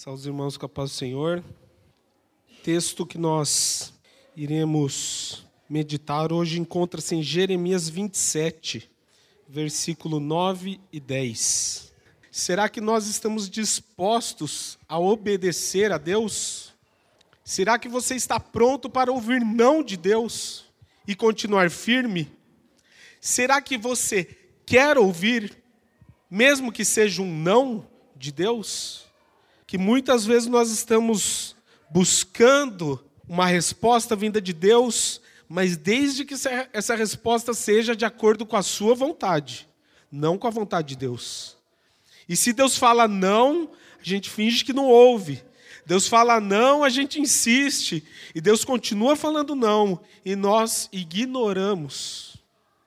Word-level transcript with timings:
Salve 0.00 0.20
os 0.20 0.26
irmãos 0.26 0.56
com 0.56 0.64
a 0.64 0.68
paz 0.68 0.90
do 0.90 0.94
Senhor. 0.94 1.42
Texto 2.62 3.04
que 3.04 3.18
nós 3.18 3.92
iremos 4.36 5.44
meditar 5.68 6.32
hoje 6.32 6.60
encontra-se 6.60 7.16
em 7.16 7.22
Jeremias 7.24 7.88
27, 7.88 8.88
versículo 9.48 10.20
9 10.20 10.80
e 10.92 11.00
10. 11.00 11.92
Será 12.30 12.68
que 12.68 12.80
nós 12.80 13.08
estamos 13.08 13.50
dispostos 13.50 14.78
a 14.88 15.00
obedecer 15.00 15.90
a 15.90 15.98
Deus? 15.98 16.72
Será 17.42 17.76
que 17.76 17.88
você 17.88 18.14
está 18.14 18.38
pronto 18.38 18.88
para 18.88 19.10
ouvir 19.10 19.40
não 19.40 19.82
de 19.82 19.96
Deus 19.96 20.64
e 21.08 21.16
continuar 21.16 21.72
firme? 21.72 22.30
Será 23.20 23.60
que 23.60 23.76
você 23.76 24.38
quer 24.64 24.96
ouvir, 24.96 25.60
mesmo 26.30 26.70
que 26.70 26.84
seja 26.84 27.20
um 27.20 27.36
não 27.36 27.84
de 28.14 28.30
Deus? 28.30 29.07
Que 29.68 29.76
muitas 29.76 30.24
vezes 30.24 30.48
nós 30.48 30.70
estamos 30.70 31.54
buscando 31.90 33.04
uma 33.28 33.44
resposta 33.44 34.16
vinda 34.16 34.40
de 34.40 34.54
Deus, 34.54 35.20
mas 35.46 35.76
desde 35.76 36.24
que 36.24 36.34
essa 36.72 36.94
resposta 36.94 37.52
seja 37.52 37.94
de 37.94 38.06
acordo 38.06 38.46
com 38.46 38.56
a 38.56 38.62
sua 38.62 38.94
vontade, 38.94 39.68
não 40.10 40.38
com 40.38 40.46
a 40.46 40.50
vontade 40.50 40.88
de 40.88 40.96
Deus. 40.96 41.54
E 42.26 42.34
se 42.34 42.54
Deus 42.54 42.78
fala 42.78 43.06
não, 43.06 43.70
a 44.00 44.02
gente 44.02 44.30
finge 44.30 44.64
que 44.64 44.72
não 44.72 44.86
ouve. 44.86 45.44
Deus 45.84 46.08
fala 46.08 46.40
não, 46.40 46.82
a 46.82 46.88
gente 46.88 47.20
insiste. 47.20 48.02
E 48.34 48.40
Deus 48.40 48.64
continua 48.64 49.16
falando 49.16 49.54
não, 49.54 50.00
e 50.24 50.34
nós 50.34 50.88
ignoramos. 50.90 52.38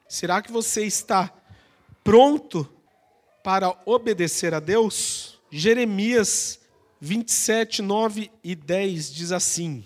Será 0.10 0.42
que 0.42 0.52
você 0.52 0.84
está 0.84 1.32
pronto 2.04 2.68
para 3.44 3.72
obedecer 3.86 4.56
a 4.56 4.60
Deus? 4.60 5.40
Jeremias 5.52 6.61
27, 7.04 7.82
9 7.82 8.30
e 8.44 8.54
10 8.54 9.12
diz 9.12 9.32
assim: 9.32 9.84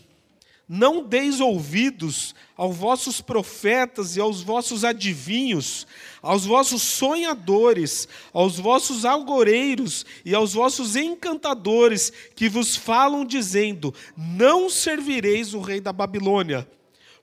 Não 0.67 1.01
deis 1.01 1.39
ouvidos 1.39 2.35
aos 2.57 2.75
vossos 2.75 3.21
profetas 3.21 4.17
e 4.17 4.19
aos 4.19 4.41
vossos 4.41 4.83
adivinhos, 4.83 5.87
aos 6.21 6.45
vossos 6.45 6.81
sonhadores, 6.81 8.05
aos 8.33 8.59
vossos 8.59 9.05
algoreiros 9.05 10.05
e 10.25 10.35
aos 10.35 10.53
vossos 10.53 10.97
encantadores, 10.97 12.11
que 12.35 12.49
vos 12.49 12.75
falam 12.75 13.23
dizendo: 13.23 13.93
Não 14.17 14.69
servireis 14.69 15.53
o 15.53 15.61
rei 15.61 15.79
da 15.79 15.93
Babilônia, 15.93 16.67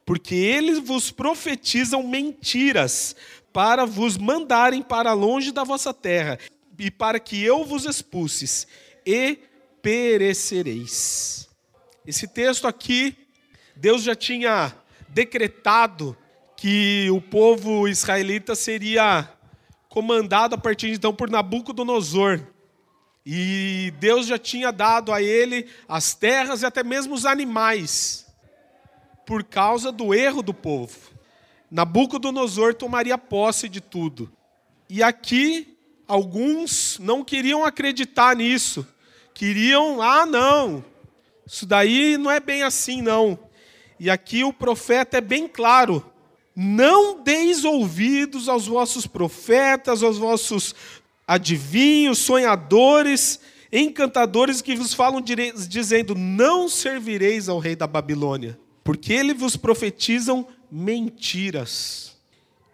porque 0.06 0.34
eles 0.34 0.78
vos 0.78 1.11
profetizam 1.11 2.03
mentiras, 2.03 3.14
para 3.53 3.84
vos 3.84 4.16
mandarem 4.16 4.81
para 4.81 5.12
longe 5.12 5.53
da 5.53 5.64
vossa 5.64 5.92
terra, 5.92 6.38
e 6.78 6.91
para 6.91 7.20
que 7.20 7.44
eu 7.44 7.62
vos 7.62 7.84
expulses. 7.84 8.66
E 9.05 9.38
perecereis. 9.83 11.48
Esse 12.06 12.27
texto 12.28 12.66
aqui, 12.66 13.16
Deus 13.77 14.02
já 14.02 14.14
tinha 14.14 14.75
decretado 15.08 16.16
que 16.56 17.11
o 17.11 17.20
povo 17.20 17.88
israelita 17.88 18.55
seria 18.55 19.28
comandado 19.88 20.55
a 20.55 20.58
partir 20.58 20.91
de 20.91 20.94
então 20.94 21.12
por 21.12 21.28
Nabucodonosor. 21.28 22.41
E 23.25 23.92
Deus 24.00 24.27
já 24.27 24.38
tinha 24.38 24.72
dado 24.72 25.12
a 25.12 25.22
ele 25.22 25.69
as 25.88 26.14
terras 26.14 26.62
e 26.62 26.66
até 26.66 26.83
mesmo 26.83 27.14
os 27.14 27.27
animais, 27.27 28.27
por 29.27 29.44
causa 29.44 29.92
do 29.92 30.14
erro 30.14 30.42
do 30.42 30.55
povo. 30.55 30.98
Nabucodonosor 31.70 32.75
tomaria 32.75 33.16
posse 33.16 33.69
de 33.69 33.80
tudo. 33.80 34.33
E 34.88 35.03
aqui, 35.03 35.78
alguns 36.06 36.98
não 36.98 37.25
queriam 37.25 37.64
acreditar 37.64 38.36
nisso, 38.36 38.86
queriam, 39.34 40.00
ah, 40.02 40.27
não, 40.27 40.84
isso 41.47 41.66
daí 41.66 42.16
não 42.16 42.30
é 42.30 42.41
bem 42.41 42.62
assim, 42.62 43.02
não. 43.02 43.38
E 43.98 44.11
aqui 44.11 44.42
o 44.42 44.52
profeta 44.52 45.19
é 45.19 45.20
bem 45.20 45.47
claro: 45.47 46.05
não 46.56 47.22
deis 47.22 47.64
ouvidos 47.64 48.48
aos 48.48 48.66
vossos 48.66 49.06
profetas, 49.06 50.03
aos 50.03 50.19
vossos 50.19 50.75
adivinhos, 51.26 52.19
sonhadores, 52.19 53.41
encantadores 53.72 54.60
que 54.60 54.75
vos 54.75 54.93
falam 54.93 55.20
dizendo: 55.20 56.14
não 56.14 56.69
servireis 56.69 57.49
ao 57.49 57.59
rei 57.59 57.76
da 57.76 57.87
Babilônia, 57.87 58.59
porque 58.82 59.12
eles 59.12 59.38
vos 59.38 59.56
profetizam 59.56 60.47
mentiras, 60.70 62.16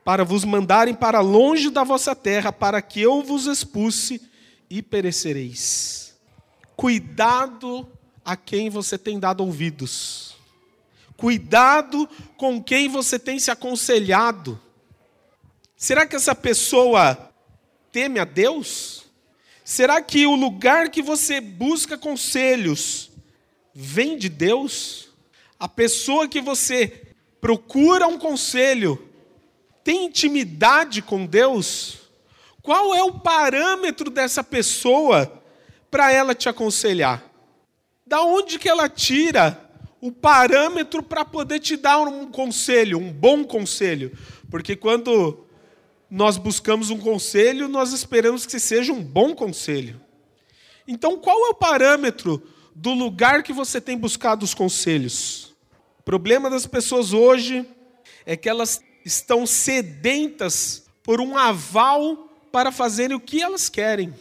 para 0.04 0.24
vos 0.24 0.44
mandarem 0.44 0.94
para 0.94 1.20
longe 1.20 1.68
da 1.68 1.84
vossa 1.84 2.14
terra, 2.14 2.52
para 2.52 2.80
que 2.80 3.00
eu 3.00 3.22
vos 3.22 3.46
expulse 3.46 4.22
e 4.70 4.82
perecereis. 4.82 6.07
Cuidado 6.78 7.90
a 8.24 8.36
quem 8.36 8.70
você 8.70 8.96
tem 8.96 9.18
dado 9.18 9.40
ouvidos. 9.40 10.36
Cuidado 11.16 12.08
com 12.36 12.62
quem 12.62 12.88
você 12.88 13.18
tem 13.18 13.40
se 13.40 13.50
aconselhado. 13.50 14.60
Será 15.76 16.06
que 16.06 16.14
essa 16.14 16.36
pessoa 16.36 17.32
teme 17.90 18.20
a 18.20 18.24
Deus? 18.24 19.06
Será 19.64 20.00
que 20.00 20.24
o 20.24 20.36
lugar 20.36 20.88
que 20.88 21.02
você 21.02 21.40
busca 21.40 21.98
conselhos 21.98 23.10
vem 23.74 24.16
de 24.16 24.28
Deus? 24.28 25.08
A 25.58 25.66
pessoa 25.66 26.28
que 26.28 26.40
você 26.40 27.08
procura 27.40 28.06
um 28.06 28.20
conselho 28.20 29.10
tem 29.82 30.04
intimidade 30.04 31.02
com 31.02 31.26
Deus? 31.26 31.98
Qual 32.62 32.94
é 32.94 33.02
o 33.02 33.18
parâmetro 33.18 34.10
dessa 34.10 34.44
pessoa 34.44 35.37
para 35.90 36.12
ela 36.12 36.34
te 36.34 36.48
aconselhar? 36.48 37.24
Da 38.06 38.22
onde 38.22 38.58
que 38.58 38.68
ela 38.68 38.88
tira 38.88 39.70
o 40.00 40.10
parâmetro 40.12 41.02
para 41.02 41.24
poder 41.24 41.60
te 41.60 41.76
dar 41.76 41.98
um 42.00 42.30
conselho, 42.30 42.98
um 42.98 43.12
bom 43.12 43.44
conselho? 43.44 44.16
Porque 44.50 44.74
quando 44.74 45.44
nós 46.10 46.36
buscamos 46.36 46.90
um 46.90 46.98
conselho, 46.98 47.68
nós 47.68 47.92
esperamos 47.92 48.46
que 48.46 48.58
seja 48.58 48.92
um 48.92 49.02
bom 49.02 49.34
conselho. 49.34 50.00
Então, 50.86 51.18
qual 51.18 51.36
é 51.46 51.50
o 51.50 51.54
parâmetro 51.54 52.42
do 52.74 52.94
lugar 52.94 53.42
que 53.42 53.52
você 53.52 53.80
tem 53.80 53.96
buscado 53.96 54.44
os 54.44 54.54
conselhos? 54.54 55.54
O 55.98 56.02
problema 56.02 56.48
das 56.48 56.66
pessoas 56.66 57.12
hoje 57.12 57.68
é 58.24 58.36
que 58.36 58.48
elas 58.48 58.80
estão 59.04 59.46
sedentas 59.46 60.88
por 61.02 61.20
um 61.20 61.36
aval 61.36 62.28
para 62.50 62.72
fazerem 62.72 63.16
o 63.16 63.20
que 63.20 63.42
elas 63.42 63.68
querem. 63.68 64.14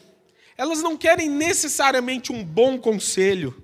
Elas 0.57 0.81
não 0.81 0.97
querem 0.97 1.29
necessariamente 1.29 2.31
um 2.31 2.43
bom 2.43 2.77
conselho. 2.79 3.63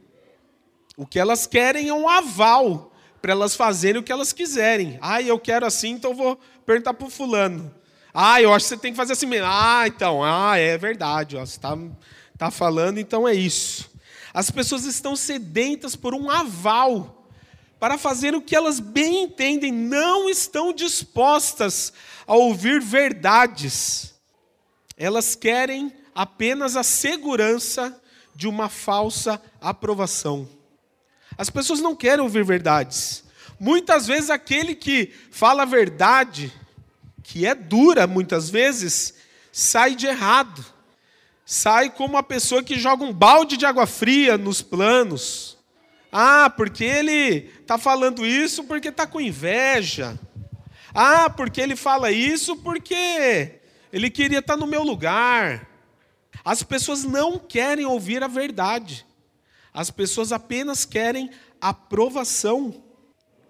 O 0.96 1.08
que 1.08 1.18
elas 1.18 1.48
querem 1.48 1.90
é 1.90 1.94
um 1.94 2.08
aval 2.08 2.92
para 3.20 3.32
elas 3.32 3.56
fazerem 3.56 4.00
o 4.00 4.04
que 4.04 4.12
elas 4.12 4.32
quiserem. 4.32 5.00
Ah, 5.02 5.22
eu 5.22 5.40
quero 5.40 5.66
assim, 5.66 5.92
então 5.92 6.14
vou 6.14 6.38
perguntar 6.66 6.94
para 6.94 7.08
o 7.08 7.10
fulano. 7.10 7.74
Ah, 8.14 8.40
eu 8.42 8.54
acho 8.54 8.66
que 8.66 8.70
você 8.70 8.78
tem 8.78 8.92
que 8.92 8.98
fazer 8.98 9.14
assim 9.14 9.26
mesmo. 9.26 9.48
Ah, 9.50 9.86
então, 9.88 10.24
ah, 10.24 10.58
é 10.58 10.78
verdade. 10.78 11.36
Ó, 11.36 11.40
você 11.40 11.58
está 11.58 11.76
tá 12.38 12.52
falando, 12.52 13.00
então 13.00 13.28
é 13.28 13.34
isso. 13.34 13.90
As 14.32 14.52
pessoas 14.52 14.86
estão 14.86 15.16
sedentas 15.16 15.96
por 15.96 16.14
um 16.14 16.30
aval 16.30 17.28
para 17.80 17.98
fazer 17.98 18.36
o 18.36 18.42
que 18.42 18.56
elas 18.56 18.80
bem 18.80 19.24
entendem, 19.24 19.72
não 19.72 20.30
estão 20.30 20.72
dispostas 20.72 21.92
a 22.28 22.36
ouvir 22.36 22.80
verdades. 22.80 24.14
Elas 24.96 25.36
querem 25.36 25.92
apenas 26.16 26.76
a 26.76 26.84
segurança 26.84 28.00
de 28.36 28.48
uma 28.48 28.70
falsa 28.70 29.42
aprovação. 29.62 30.48
As 31.38 31.50
pessoas 31.50 31.80
não 31.80 31.96
querem 31.96 32.24
ouvir 32.24 32.44
verdades. 32.44 33.24
Muitas 33.60 34.08
vezes 34.08 34.30
aquele 34.30 34.76
que 34.76 35.14
fala 35.32 35.64
a 35.64 35.66
verdade, 35.66 36.52
que 37.24 37.46
é 37.46 37.56
dura 37.56 38.06
muitas 38.06 38.50
vezes, 38.50 39.16
sai 39.52 39.96
de 39.96 40.08
errado. 40.08 40.64
Sai 41.46 41.90
como 41.90 42.16
uma 42.16 42.24
pessoa 42.24 42.64
que 42.64 42.80
joga 42.80 43.04
um 43.04 43.14
balde 43.14 43.58
de 43.58 43.66
água 43.66 43.86
fria 43.86 44.38
nos 44.38 44.62
planos. 44.62 45.58
Ah, 46.12 46.50
porque 46.50 46.84
ele 46.84 47.52
está 47.60 47.78
falando 47.78 48.26
isso 48.26 48.64
porque 48.64 48.90
está 48.90 49.08
com 49.08 49.20
inveja. 49.20 50.18
Ah, 50.94 51.30
porque 51.30 51.60
ele 51.60 51.76
fala 51.76 52.12
isso 52.12 52.56
porque 52.58 53.60
ele 53.92 54.10
queria 54.10 54.40
estar 54.40 54.54
tá 54.54 54.60
no 54.60 54.68
meu 54.68 54.84
lugar. 54.84 55.68
As 56.44 56.64
pessoas 56.64 57.04
não 57.04 57.38
querem 57.38 57.86
ouvir 57.86 58.24
a 58.24 58.28
verdade. 58.28 59.06
As 59.74 59.90
pessoas 59.90 60.32
apenas 60.32 60.86
querem 60.86 61.30
aprovação. 61.60 62.84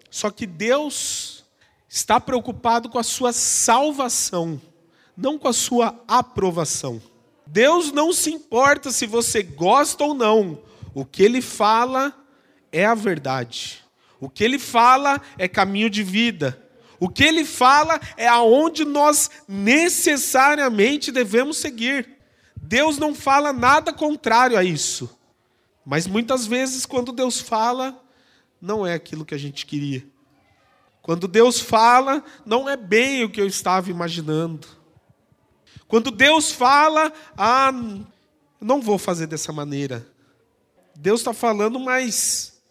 Só 0.10 0.30
que 0.30 0.46
Deus 0.46 1.44
está 1.90 2.20
preocupado 2.20 2.90
com 2.90 2.98
a 2.98 3.04
sua 3.04 3.34
salvação, 3.34 4.62
não 5.16 5.38
com 5.38 5.48
a 5.48 5.54
sua 5.54 6.00
aprovação. 6.08 7.02
Deus 7.46 7.92
não 7.92 8.14
se 8.14 8.32
importa 8.32 8.92
se 8.92 9.06
você 9.06 9.44
gosta 9.44 10.04
ou 10.04 10.14
não. 10.14 10.62
O 10.94 11.04
que 11.04 11.24
ele 11.24 11.42
fala 11.42 12.14
é 12.72 12.86
a 12.86 12.96
verdade. 12.96 13.84
O 14.20 14.30
que 14.30 14.44
ele 14.44 14.58
fala 14.58 15.22
é 15.38 15.48
caminho 15.48 15.90
de 15.90 16.02
vida. 16.02 16.60
O 17.00 17.10
que 17.10 17.24
ele 17.24 17.44
fala 17.44 18.00
é 18.16 18.28
aonde 18.28 18.86
nós 18.86 19.30
necessariamente 19.48 21.12
devemos 21.12 21.58
seguir. 21.58 22.13
Deus 22.66 22.98
não 22.98 23.14
fala 23.14 23.52
nada 23.52 23.92
contrário 23.92 24.58
a 24.58 24.64
isso. 24.64 25.20
Mas 25.86 26.08
muitas 26.08 26.48
vezes, 26.48 26.86
quando 26.86 27.12
Deus 27.12 27.42
fala, 27.42 28.02
não 28.62 28.88
é 28.88 28.94
aquilo 28.94 29.26
que 29.26 29.36
a 29.36 29.38
gente 29.38 29.66
queria. 29.66 30.08
Quando 31.02 31.28
Deus 31.28 31.60
fala, 31.60 32.24
não 32.46 32.70
é 32.70 32.78
bem 32.78 33.26
o 33.26 33.30
que 33.30 33.42
eu 33.42 33.48
estava 33.48 33.92
imaginando. 33.92 34.66
Quando 35.90 36.10
Deus 36.10 36.54
fala, 36.54 37.12
ah, 37.38 37.74
não 38.62 38.82
vou 38.82 38.98
fazer 38.98 39.28
dessa 39.28 39.52
maneira. 39.52 40.08
Deus 40.96 41.20
está 41.20 41.34
falando, 41.34 41.78
mas 41.78 42.62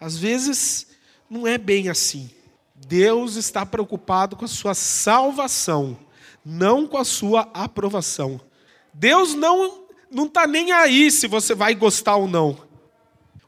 às 0.00 0.16
vezes 0.16 0.86
não 1.28 1.46
é 1.46 1.58
bem 1.58 1.90
assim. 1.90 2.30
Deus 2.74 3.36
está 3.36 3.66
preocupado 3.66 4.36
com 4.36 4.46
a 4.46 4.48
sua 4.48 4.72
salvação, 4.72 5.98
não 6.42 6.86
com 6.86 6.96
a 6.96 7.04
sua 7.04 7.42
aprovação. 7.52 8.40
Deus 8.94 9.34
não 9.34 9.84
não 10.10 10.26
está 10.26 10.46
nem 10.46 10.70
aí 10.70 11.10
se 11.10 11.26
você 11.26 11.54
vai 11.54 11.74
gostar 11.74 12.14
ou 12.14 12.28
não. 12.28 12.56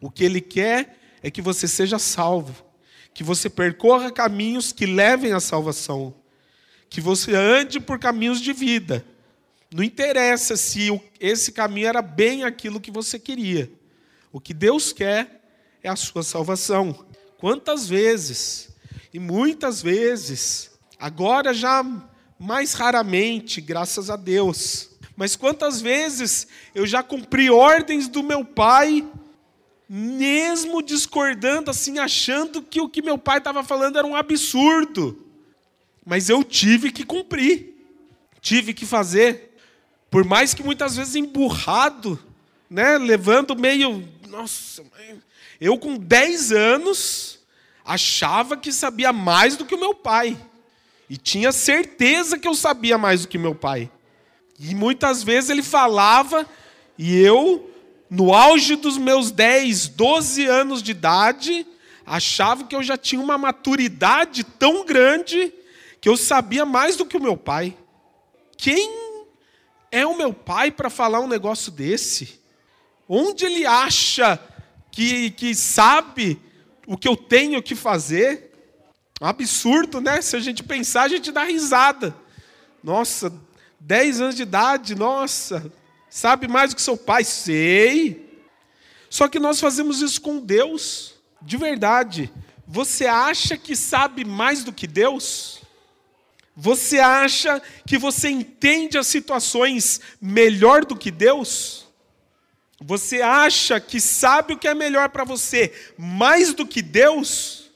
O 0.01 0.11
que 0.11 0.25
Ele 0.25 0.41
quer 0.41 0.99
é 1.23 1.31
que 1.31 1.41
você 1.41 1.69
seja 1.69 1.99
salvo, 1.99 2.65
que 3.15 3.23
você 3.23 3.49
percorra 3.49 4.11
caminhos 4.11 4.73
que 4.73 4.85
levem 4.85 5.33
à 5.33 5.39
salvação, 5.39 6.13
que 6.91 7.01
você 7.01 7.35
ande 7.35 7.79
por 7.79 8.01
caminhos 8.01 8.41
de 8.41 8.53
vida. 8.53 9.05
Não 9.73 9.83
interessa 9.83 10.57
se 10.57 11.01
esse 11.21 11.53
caminho 11.53 11.87
era 11.89 12.03
bem 12.03 12.43
aquilo 12.43 12.81
que 12.81 12.91
você 12.91 13.19
queria. 13.19 13.71
O 14.33 14.41
que 14.41 14.53
Deus 14.53 14.93
quer 14.93 15.43
é 15.83 15.89
a 15.89 15.97
sua 15.97 16.23
salvação. 16.23 17.07
Quantas 17.39 17.89
vezes, 17.89 18.71
e 19.13 19.19
muitas 19.19 19.81
vezes, 19.81 20.73
agora 20.99 21.55
já 21.55 21.85
mais 22.39 22.75
raramente, 22.75 23.61
graças 23.61 24.11
a 24.11 24.17
Deus, 24.17 24.96
mas 25.17 25.35
quantas 25.35 25.81
vezes 25.81 26.47
eu 26.75 26.87
já 26.87 27.03
cumpri 27.03 27.49
ordens 27.49 28.07
do 28.07 28.23
meu 28.23 28.45
pai, 28.45 29.07
mesmo 29.89 30.83
discordando, 30.83 31.71
assim, 31.71 31.99
achando 31.99 32.61
que 32.61 32.81
o 32.81 32.89
que 32.89 33.01
meu 33.01 33.17
pai 33.17 33.39
estava 33.39 33.65
falando 33.65 33.99
era 33.99 34.07
um 34.07 34.15
absurdo. 34.15 35.25
Mas 36.05 36.29
eu 36.29 36.45
tive 36.45 36.93
que 36.93 37.03
cumprir, 37.03 37.75
tive 38.41 38.75
que 38.75 38.85
fazer. 38.85 39.57
Por 40.11 40.25
mais 40.25 40.53
que 40.53 40.63
muitas 40.63 40.97
vezes 40.97 41.15
emburrado, 41.15 42.19
né, 42.69 42.99
levando 42.99 43.57
meio. 43.57 44.07
Nossa, 44.29 44.85
eu 45.61 45.79
com 45.79 45.97
10 45.97 46.53
anos 46.53 47.39
achava 47.85 48.57
que 48.57 48.71
sabia 48.71 49.13
mais 49.13 49.57
do 49.57 49.65
que 49.65 49.75
o 49.75 49.81
meu 49.81 49.95
pai. 49.95 50.37
E 51.09 51.17
tinha 51.17 51.53
certeza 51.53 52.39
que 52.39 52.47
eu 52.47 52.55
sabia 52.55 52.99
mais 52.99 53.23
do 53.23 53.29
que 53.29 53.39
meu 53.39 53.55
pai. 53.55 53.91
E 54.59 54.75
muitas 54.75 55.23
vezes 55.23 55.51
ele 55.51 55.63
falava, 55.63 56.47
e 56.97 57.17
eu, 57.17 57.71
no 58.09 58.33
auge 58.33 58.77
dos 58.77 58.97
meus 58.97 59.31
10, 59.31 59.89
12 59.89 60.47
anos 60.47 60.83
de 60.83 60.93
idade, 60.93 61.67
achava 62.05 62.65
que 62.65 62.75
eu 62.75 62.83
já 62.83 62.97
tinha 62.97 63.21
uma 63.21 63.37
maturidade 63.37 64.45
tão 64.45 64.85
grande 64.85 65.53
que 66.01 66.09
eu 66.09 66.17
sabia 66.17 66.65
mais 66.65 66.97
do 66.97 67.05
que 67.05 67.17
o 67.17 67.23
meu 67.23 67.37
pai. 67.37 67.77
Quem 68.57 68.91
é 69.91 70.07
o 70.07 70.17
meu 70.17 70.33
pai 70.33 70.71
para 70.71 70.89
falar 70.89 71.21
um 71.21 71.29
negócio 71.29 71.71
desse? 71.71 72.41
Onde 73.09 73.45
ele 73.45 73.67
acha 73.67 74.41
que, 74.91 75.31
que 75.31 75.55
sabe 75.55 76.41
o 76.87 76.97
que 76.97 77.07
eu 77.07 77.17
tenho 77.17 77.63
que 77.63 77.75
fazer? 77.75 78.53
Absurdo, 79.21 80.01
né? 80.01 80.23
Se 80.23 80.37
a 80.37 80.41
gente 80.41 80.63
pensar, 80.63 81.03
a 81.03 81.09
gente 81.09 81.31
dá 81.31 81.45
risada. 81.45 82.17
Nossa, 82.83 83.33
10 83.87 84.21
anos 84.21 84.35
de 84.35 84.43
idade, 84.43 84.97
nossa, 84.97 85.73
sabe 86.11 86.49
mais 86.49 86.71
do 86.71 86.77
que 86.77 86.83
seu 86.83 86.97
pai? 86.97 87.23
Sei. 87.23 88.43
Só 89.09 89.29
que 89.29 89.39
nós 89.39 89.61
fazemos 89.61 90.03
isso 90.03 90.21
com 90.21 90.41
Deus, 90.41 91.15
de 91.41 91.57
verdade. 91.57 92.33
Você 92.67 93.07
acha 93.07 93.57
que 93.57 93.77
sabe 93.77 94.25
mais 94.25 94.65
do 94.65 94.73
que 94.73 94.89
Deus? 94.89 95.61
Você 96.57 96.99
acha 96.99 97.63
que 97.87 97.97
você 97.97 98.29
entende 98.29 98.99
as 98.99 99.07
situações 99.07 100.01
melhor 100.21 100.85
do 100.85 100.97
que 100.97 101.13
Deus? 101.13 101.87
Você 102.81 103.23
acha 103.23 103.79
que 103.79 104.01
sabe 104.01 104.55
o 104.55 104.59
que 104.59 104.67
é 104.67 104.75
melhor 104.75 105.11
para 105.11 105.23
você 105.23 105.73
mais 105.97 106.53
do 106.53 106.67
que 106.67 106.83
Deus? 106.83 107.71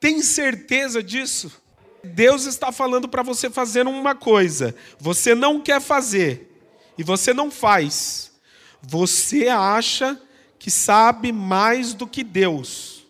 Tem 0.00 0.20
certeza 0.20 1.00
disso? 1.00 1.62
Deus 2.02 2.44
está 2.44 2.70
falando 2.70 3.08
para 3.08 3.22
você 3.22 3.50
fazer 3.50 3.86
uma 3.86 4.14
coisa, 4.14 4.74
você 4.98 5.34
não 5.34 5.60
quer 5.60 5.80
fazer 5.80 6.48
e 6.96 7.02
você 7.02 7.32
não 7.32 7.50
faz. 7.50 8.32
Você 8.82 9.48
acha 9.48 10.20
que 10.58 10.70
sabe 10.70 11.32
mais 11.32 11.94
do 11.94 12.06
que 12.06 12.22
Deus. 12.22 13.06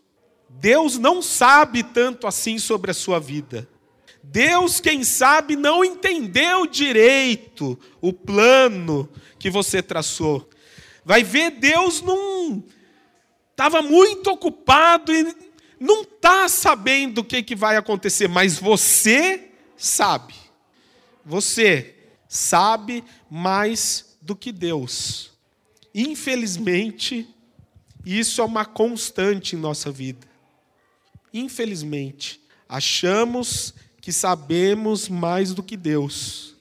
Deus 0.49 0.99
não 0.99 1.23
sabe 1.23 1.83
tanto 1.83 2.27
assim 2.27 2.59
sobre 2.59 2.91
a 2.91 2.95
sua 2.95 3.21
vida. 3.21 3.69
Deus, 4.23 4.81
quem 4.81 5.05
sabe, 5.05 5.57
não 5.57 5.85
entendeu 5.85 6.67
direito 6.67 7.79
o 8.01 8.13
plano 8.13 9.09
que 9.39 9.49
você 9.49 9.83
traçou. 9.83 10.49
Vai 11.05 11.23
ver, 11.23 11.53
Deus 11.53 12.03
não 12.03 12.63
estava 13.51 13.81
muito 13.81 14.31
ocupado 14.31 15.13
e 15.13 15.35
não 15.79 16.03
está 16.03 16.49
sabendo 16.49 17.19
o 17.19 17.25
que, 17.25 17.43
que 17.43 17.55
vai 17.55 17.77
acontecer, 17.77 18.29
mas 18.29 18.59
você 18.59 19.51
sabe. 19.77 20.35
Você 21.25 21.95
sabe 22.29 23.05
mais 23.31 24.17
do 24.21 24.35
que 24.35 24.53
Deus. 24.53 25.31
Infelizmente, 25.95 27.29
isso 28.05 28.41
é 28.41 28.45
uma 28.45 28.65
constante 28.65 29.57
em 29.57 29.59
nossa 29.59 29.91
vida. 29.91 30.27
Infelizmente, 31.33 32.41
achamos 32.69 33.75
que 34.01 34.13
sabemos 34.13 35.09
mais 35.09 35.53
do 35.53 35.63
que 35.63 35.77
Deus. 35.77 36.55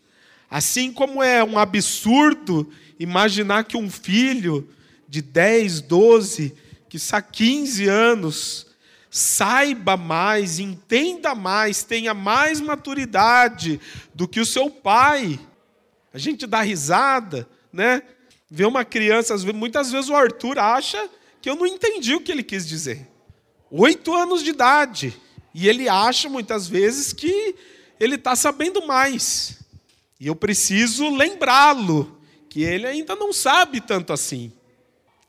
Assim 0.49 0.91
como 0.91 1.23
é 1.23 1.43
um 1.43 1.57
absurdo 1.57 2.69
imaginar 2.99 3.63
que 3.65 3.77
um 3.77 3.89
filho 3.89 4.69
de 5.07 5.21
10, 5.21 5.81
12, 5.81 6.53
que 6.89 6.97
está 6.97 7.21
15 7.21 7.87
anos, 7.87 8.66
saiba 9.09 9.95
mais, 9.95 10.59
entenda 10.59 11.33
mais, 11.33 11.83
tenha 11.83 12.13
mais 12.13 12.59
maturidade 12.59 13.79
do 14.13 14.27
que 14.27 14.39
o 14.39 14.45
seu 14.45 14.69
pai. 14.69 15.39
A 16.13 16.17
gente 16.17 16.45
dá 16.45 16.61
risada, 16.61 17.47
né? 17.71 18.01
Vê 18.49 18.65
uma 18.65 18.85
criança, 18.85 19.35
muitas 19.53 19.91
vezes 19.91 20.09
o 20.09 20.15
Arthur 20.15 20.57
acha 20.57 21.09
que 21.41 21.49
eu 21.49 21.55
não 21.55 21.65
entendi 21.65 22.15
o 22.15 22.21
que 22.21 22.31
ele 22.31 22.43
quis 22.43 22.67
dizer. 22.67 23.07
Oito 23.69 24.13
anos 24.13 24.43
de 24.43 24.51
idade. 24.51 25.13
E 25.53 25.67
ele 25.67 25.89
acha 25.89 26.29
muitas 26.29 26.67
vezes 26.67 27.11
que 27.11 27.55
ele 27.99 28.15
está 28.15 28.35
sabendo 28.35 28.85
mais. 28.85 29.59
E 30.19 30.27
eu 30.27 30.35
preciso 30.35 31.09
lembrá-lo 31.09 32.19
que 32.49 32.63
ele 32.63 32.87
ainda 32.87 33.15
não 33.15 33.33
sabe 33.33 33.81
tanto 33.81 34.13
assim. 34.13 34.51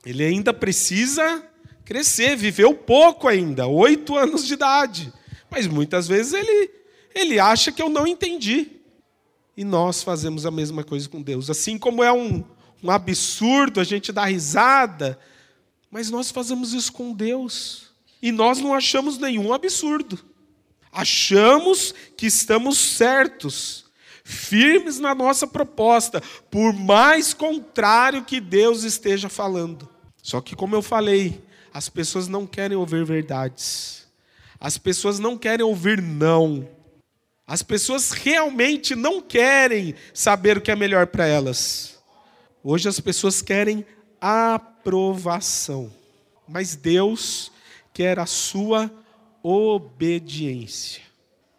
Ele 0.04 0.24
ainda 0.24 0.54
precisa 0.54 1.44
crescer, 1.88 2.36
viveu 2.36 2.74
pouco 2.74 3.26
ainda, 3.26 3.66
oito 3.66 4.14
anos 4.14 4.46
de 4.46 4.52
idade. 4.52 5.10
Mas 5.50 5.66
muitas 5.66 6.06
vezes 6.06 6.34
ele, 6.34 6.70
ele 7.14 7.40
acha 7.40 7.72
que 7.72 7.80
eu 7.80 7.88
não 7.88 8.06
entendi. 8.06 8.72
E 9.56 9.64
nós 9.64 10.02
fazemos 10.02 10.44
a 10.44 10.50
mesma 10.50 10.84
coisa 10.84 11.08
com 11.08 11.22
Deus. 11.22 11.48
Assim 11.48 11.78
como 11.78 12.04
é 12.04 12.12
um, 12.12 12.44
um 12.82 12.90
absurdo 12.90 13.80
a 13.80 13.84
gente 13.84 14.12
dar 14.12 14.26
risada, 14.26 15.18
mas 15.90 16.10
nós 16.10 16.30
fazemos 16.30 16.74
isso 16.74 16.92
com 16.92 17.10
Deus. 17.10 17.86
E 18.20 18.30
nós 18.30 18.58
não 18.58 18.74
achamos 18.74 19.16
nenhum 19.16 19.50
absurdo. 19.54 20.22
Achamos 20.92 21.94
que 22.18 22.26
estamos 22.26 22.76
certos, 22.76 23.86
firmes 24.22 24.98
na 24.98 25.14
nossa 25.14 25.46
proposta, 25.46 26.22
por 26.50 26.74
mais 26.74 27.32
contrário 27.32 28.26
que 28.26 28.42
Deus 28.42 28.84
esteja 28.84 29.30
falando. 29.30 29.88
Só 30.22 30.42
que, 30.42 30.54
como 30.54 30.74
eu 30.74 30.82
falei, 30.82 31.47
as 31.72 31.88
pessoas 31.88 32.28
não 32.28 32.46
querem 32.46 32.76
ouvir 32.76 33.04
verdades. 33.04 34.06
As 34.60 34.76
pessoas 34.76 35.18
não 35.18 35.38
querem 35.38 35.64
ouvir 35.64 36.02
não. 36.02 36.68
As 37.46 37.62
pessoas 37.62 38.10
realmente 38.10 38.94
não 38.94 39.20
querem 39.20 39.94
saber 40.12 40.58
o 40.58 40.60
que 40.60 40.70
é 40.70 40.76
melhor 40.76 41.06
para 41.06 41.26
elas. 41.26 41.98
Hoje 42.62 42.88
as 42.88 43.00
pessoas 43.00 43.40
querem 43.40 43.86
aprovação. 44.20 45.92
Mas 46.46 46.74
Deus 46.74 47.52
quer 47.92 48.18
a 48.18 48.26
sua 48.26 48.90
obediência. 49.42 51.02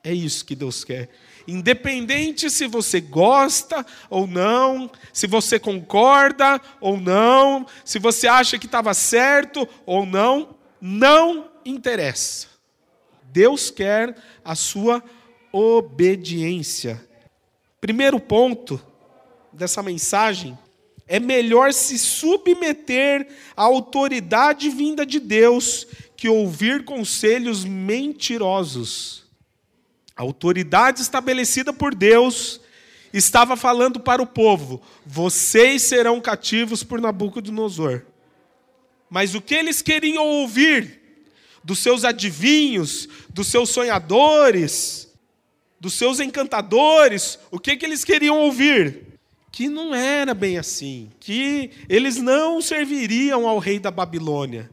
É 0.04 0.14
isso 0.14 0.46
que 0.46 0.56
Deus 0.56 0.84
quer. 0.84 1.10
Independente 1.50 2.50
se 2.50 2.68
você 2.68 3.02
gosta 3.02 3.86
ou 4.10 4.28
não, 4.28 4.90
se 5.12 5.26
você 5.26 5.58
concorda 5.58 6.62
ou 6.80 7.00
não, 7.00 7.66
se 7.84 7.98
você 7.98 8.28
acha 8.28 8.60
que 8.60 8.66
estava 8.66 8.94
certo 8.94 9.68
ou 9.86 10.06
não, 10.06 10.56
não 10.80 11.50
interessa. 11.66 12.48
Deus 13.24 13.72
quer 13.72 14.16
a 14.44 14.56
sua 14.56 15.04
obediência. 15.52 17.04
Primeiro 17.82 18.20
ponto 18.20 18.82
dessa 19.52 19.82
mensagem 19.82 20.58
é 21.08 21.20
melhor 21.20 21.74
se 21.74 21.98
submeter 21.98 23.28
à 23.58 23.64
autoridade 23.64 24.70
vinda 24.70 25.04
de 25.04 25.20
Deus 25.20 25.88
que 26.16 26.30
ouvir 26.30 26.86
conselhos 26.86 27.66
mentirosos. 27.66 29.29
A 30.20 30.22
autoridade 30.22 31.02
estabelecida 31.02 31.72
por 31.72 31.96
Deus 31.96 32.60
estava 33.14 33.56
falando 33.56 34.02
para 34.02 34.22
o 34.22 34.28
povo: 34.28 34.82
vocês 35.06 35.84
serão 35.84 36.20
cativos 36.20 36.84
por 36.84 37.00
Nabucodonosor. 37.00 38.02
Mas 39.10 39.34
o 39.34 39.40
que 39.40 39.56
eles 39.56 39.82
queriam 39.82 40.28
ouvir 40.28 41.00
dos 41.64 41.80
seus 41.80 42.04
adivinhos, 42.04 43.08
dos 43.30 43.48
seus 43.48 43.70
sonhadores, 43.70 45.08
dos 45.80 45.94
seus 45.94 46.20
encantadores, 46.20 47.40
o 47.50 47.58
que, 47.58 47.78
que 47.78 47.86
eles 47.86 48.04
queriam 48.04 48.38
ouvir? 48.40 49.18
Que 49.54 49.70
não 49.70 49.96
era 49.96 50.34
bem 50.34 50.58
assim, 50.58 51.10
que 51.18 51.72
eles 51.88 52.18
não 52.18 52.62
serviriam 52.62 53.48
ao 53.48 53.58
rei 53.58 53.80
da 53.80 53.90
Babilônia. 53.90 54.70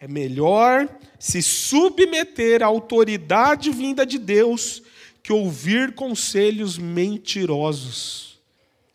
É 0.00 0.06
melhor 0.06 0.88
se 1.18 1.42
submeter 1.42 2.62
à 2.62 2.66
autoridade 2.66 3.70
vinda 3.70 4.06
de 4.06 4.16
Deus 4.16 4.80
que 5.22 5.32
ouvir 5.32 5.94
conselhos 5.94 6.78
mentirosos. 6.78 8.40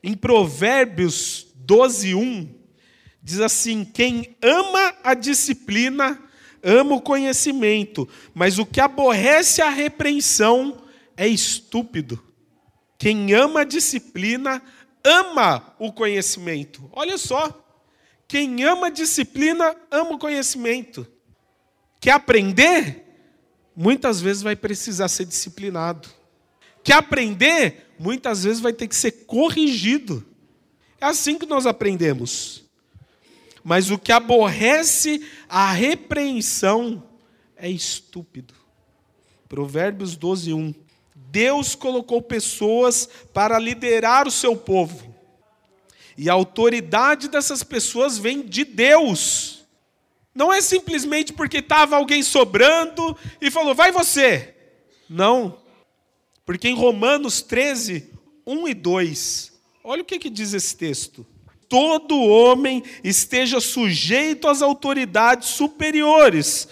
Em 0.01 0.13
Provérbios 0.13 1.48
12, 1.55 2.15
1, 2.15 2.50
diz 3.22 3.39
assim: 3.41 3.83
Quem 3.83 4.36
ama 4.41 4.95
a 5.03 5.13
disciplina, 5.13 6.17
ama 6.63 6.95
o 6.95 7.01
conhecimento, 7.01 8.07
mas 8.33 8.57
o 8.57 8.65
que 8.65 8.79
aborrece 8.79 9.62
a 9.62 9.69
repreensão 9.69 10.83
é 11.17 11.27
estúpido. 11.27 12.24
Quem 12.98 13.33
ama 13.33 13.62
a 13.62 13.65
disciplina, 13.65 14.62
ama 15.03 15.75
o 15.77 15.91
conhecimento. 15.91 16.89
Olha 16.93 17.17
só. 17.17 17.62
Quem 18.34 18.63
ama 18.63 18.90
disciplina, 18.90 19.75
ama 19.92 20.16
o 20.16 20.18
conhecimento. 20.18 21.06
Quer 22.02 22.13
aprender? 22.13 23.06
Muitas 23.75 24.20
vezes 24.20 24.42
vai 24.42 24.56
precisar 24.56 25.08
ser 25.08 25.25
disciplinado. 25.25 26.10
Quer 26.84 26.94
aprender? 26.94 27.94
Muitas 28.00 28.44
vezes 28.44 28.60
vai 28.60 28.74
ter 28.74 28.88
que 28.88 28.96
ser 28.96 29.12
corrigido. 29.28 30.25
É 31.00 31.06
assim 31.06 31.38
que 31.38 31.46
nós 31.46 31.68
aprendemos. 31.68 32.63
Mas 33.63 33.92
o 33.92 34.00
que 34.00 34.12
aborrece 34.12 35.24
a 35.48 35.72
repreensão 35.72 37.08
é 37.56 37.70
estúpido. 37.70 38.56
Provérbios 39.48 40.16
12, 40.16 40.54
1. 40.54 40.74
Deus 41.16 41.75
colocou 41.75 42.20
pessoas 42.20 43.08
para 43.32 43.60
liderar 43.60 44.28
o 44.28 44.32
seu 44.32 44.58
povo. 44.58 45.12
E 46.17 46.29
a 46.29 46.34
autoridade 46.34 47.27
dessas 47.27 47.63
pessoas 47.63 48.17
vem 48.17 48.41
de 48.41 48.63
Deus. 48.63 49.63
Não 50.34 50.51
é 50.51 50.62
simplesmente 50.62 51.32
porque 51.34 51.58
estava 51.58 51.96
alguém 51.96 52.24
sobrando 52.24 53.17
e 53.39 53.51
falou, 53.51 53.75
vai 53.75 53.91
você. 53.91 54.55
Não. 55.10 55.60
Porque 56.46 56.67
em 56.67 56.75
Romanos 56.75 57.41
13, 57.41 58.10
1 58.46 58.67
e 58.67 58.74
2, 58.74 59.53
olha 59.84 60.01
o 60.01 60.05
que, 60.05 60.20
que 60.20 60.29
diz 60.29 60.53
esse 60.53 60.75
texto. 60.75 61.25
Todo 61.70 62.22
homem 62.22 62.84
esteja 63.03 63.60
sujeito 63.60 64.48
às 64.48 64.62
autoridades 64.62 65.50
superiores, 65.50 66.67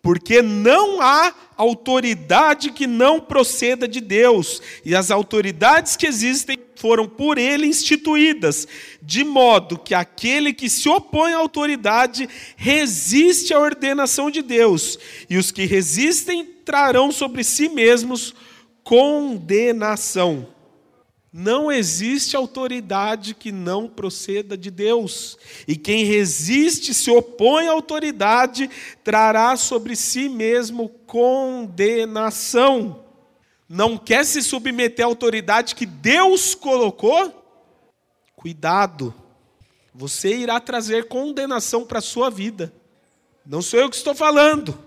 porque 0.00 0.40
não 0.40 1.00
há 1.00 1.34
autoridade 1.56 2.70
que 2.70 2.86
não 2.86 3.20
proceda 3.20 3.88
de 3.88 4.00
Deus, 4.00 4.60
e 4.84 4.94
as 4.94 5.10
autoridades 5.10 5.96
que 5.96 6.06
existem 6.06 6.58
foram 6.76 7.08
por 7.08 7.38
ele 7.38 7.66
instituídas, 7.66 8.68
de 9.02 9.24
modo 9.24 9.78
que 9.78 9.94
aquele 9.94 10.52
que 10.52 10.68
se 10.68 10.88
opõe 10.88 11.32
à 11.32 11.38
autoridade 11.38 12.28
resiste 12.56 13.54
à 13.54 13.58
ordenação 13.58 14.30
de 14.30 14.42
Deus, 14.42 14.98
e 15.28 15.38
os 15.38 15.50
que 15.50 15.64
resistem 15.64 16.44
trarão 16.64 17.10
sobre 17.10 17.42
si 17.42 17.68
mesmos 17.68 18.34
condenação. 18.84 20.55
Não 21.38 21.70
existe 21.70 22.34
autoridade 22.34 23.34
que 23.34 23.52
não 23.52 23.86
proceda 23.86 24.56
de 24.56 24.70
Deus. 24.70 25.36
E 25.68 25.76
quem 25.76 26.02
resiste, 26.02 26.94
se 26.94 27.10
opõe 27.10 27.68
à 27.68 27.72
autoridade, 27.72 28.70
trará 29.04 29.54
sobre 29.54 29.94
si 29.94 30.30
mesmo 30.30 30.88
condenação. 31.06 33.04
Não 33.68 33.98
quer 33.98 34.24
se 34.24 34.42
submeter 34.42 35.04
à 35.04 35.08
autoridade 35.10 35.74
que 35.74 35.84
Deus 35.84 36.54
colocou? 36.54 37.44
Cuidado, 38.34 39.12
você 39.94 40.34
irá 40.34 40.58
trazer 40.58 41.06
condenação 41.06 41.84
para 41.84 41.98
a 41.98 42.02
sua 42.02 42.30
vida. 42.30 42.72
Não 43.44 43.60
sou 43.60 43.78
eu 43.78 43.90
que 43.90 43.96
estou 43.96 44.14
falando, 44.14 44.82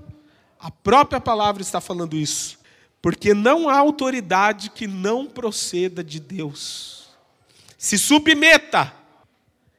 a 0.60 0.72
própria 0.72 1.22
palavra 1.22 1.62
está 1.62 1.80
falando 1.80 2.16
isso. 2.16 2.59
Porque 3.02 3.34
não 3.34 3.70
há 3.70 3.78
autoridade 3.78 4.70
que 4.70 4.88
não 4.88 5.26
proceda 5.26 6.04
de 6.04 6.20
Deus. 6.20 7.10
Se 7.78 7.98
submeta, 7.98 8.94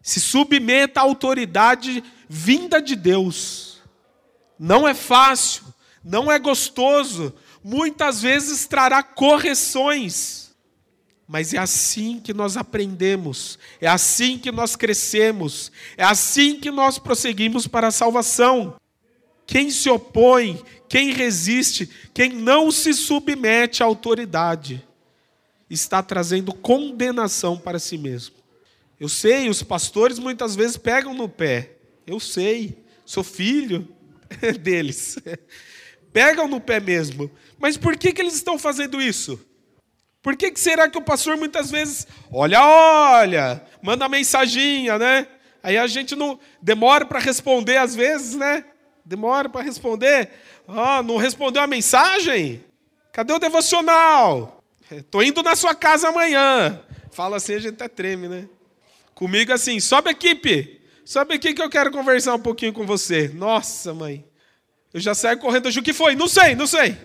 se 0.01 0.21
submeta 0.21 1.01
à 1.01 1.03
autoridade 1.03 2.03
vinda 2.29 2.81
de 2.81 2.97
Deus. 2.97 3.81
Não 4.59 4.89
é 4.89 4.95
fácil, 4.95 5.65
não 6.03 6.31
é 6.31 6.39
gostoso, 6.39 7.35
muitas 7.63 8.23
vezes 8.23 8.67
trará 8.67 9.03
correções. 9.03 10.51
Mas 11.29 11.55
é 11.55 11.59
assim 11.59 12.19
que 12.19 12.35
nós 12.35 12.57
aprendemos, 12.57 13.59
é 13.81 13.87
assim 13.87 14.37
que 14.37 14.51
nós 14.51 14.75
crescemos, 14.75 15.71
é 15.97 16.03
assim 16.03 16.59
que 16.59 16.71
nós 16.71 16.99
prosseguimos 16.99 17.69
para 17.69 17.87
a 17.87 17.93
salvação. 17.93 18.77
Quem 19.51 19.69
se 19.69 19.91
opõe, 19.91 20.63
quem 20.89 21.11
resiste, 21.11 21.91
quem 22.15 22.29
não 22.33 22.71
se 22.71 22.95
submete 22.95 23.83
à 23.83 23.87
autoridade, 23.87 24.87
está 25.69 26.01
trazendo 26.05 26.55
condenação 26.55 27.59
para 27.59 27.81
si 27.81 27.99
mesmo. 27.99 28.37
Eu 29.01 29.09
sei, 29.09 29.49
os 29.49 29.61
pastores 29.61 30.21
muitas 30.21 30.55
vezes 30.55 30.77
pegam 30.77 31.15
no 31.15 31.29
pé. 31.29 31.73
Eu 32.07 32.21
sei, 32.21 32.79
sou 33.05 33.25
filho 33.25 33.89
deles. 34.63 35.19
Pegam 36.13 36.47
no 36.47 36.61
pé 36.61 36.79
mesmo. 36.79 37.29
Mas 37.59 37.77
por 37.77 37.97
que, 37.97 38.13
que 38.13 38.23
eles 38.23 38.35
estão 38.35 38.57
fazendo 38.57 39.03
isso? 39.03 39.45
Por 40.23 40.37
que, 40.37 40.53
que 40.53 40.61
será 40.61 40.89
que 40.89 40.97
o 40.97 41.03
pastor 41.03 41.37
muitas 41.37 41.73
vezes, 41.73 42.07
olha, 42.31 42.65
olha, 42.65 43.67
manda 43.83 44.09
mensaginha, 44.09 44.97
né? 44.97 45.27
Aí 45.61 45.77
a 45.77 45.89
gente 45.89 46.15
não 46.15 46.39
demora 46.63 47.05
para 47.05 47.19
responder 47.19 47.79
às 47.79 47.97
vezes, 47.97 48.37
né? 48.37 48.65
Demora 49.11 49.49
para 49.49 49.63
responder. 49.63 50.31
Ah, 50.69 51.03
não 51.03 51.17
respondeu 51.17 51.61
a 51.61 51.67
mensagem? 51.67 52.65
Cadê 53.13 53.33
o 53.33 53.41
devocional? 53.41 54.63
Estou 54.89 55.21
indo 55.21 55.43
na 55.43 55.57
sua 55.57 55.75
casa 55.75 56.11
amanhã. 56.11 56.81
Fala 57.11 57.39
assim, 57.39 57.55
a 57.55 57.59
gente 57.59 57.75
até 57.75 57.89
treme, 57.89 58.29
né? 58.29 58.49
Comigo 59.13 59.53
assim, 59.53 59.81
sobe 59.81 60.11
equipe. 60.11 60.81
Sobe 61.05 61.35
aqui 61.35 61.53
que 61.53 61.61
eu 61.61 61.69
quero 61.69 61.91
conversar 61.91 62.37
um 62.37 62.39
pouquinho 62.39 62.73
com 62.73 62.87
você. 62.87 63.27
Nossa, 63.35 63.93
mãe. 63.93 64.25
Eu 64.95 65.01
já 65.01 65.13
saio 65.13 65.41
correndo. 65.41 65.67
O 65.67 65.83
que 65.83 65.93
foi? 65.93 66.15
Não 66.15 66.29
sei, 66.29 66.55
não 66.55 66.69
sei. 66.69 66.97